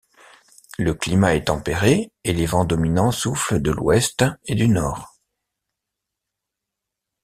Le 0.79 0.95
climat 0.95 1.35
est 1.35 1.43
tempéré 1.43 2.11
et 2.23 2.33
les 2.33 2.47
vents 2.47 2.65
dominants 2.65 3.11
soufflent 3.11 3.61
de 3.61 3.69
l'ouest 3.69 4.25
et 4.45 4.55
du 4.55 4.67
nord. 4.67 5.15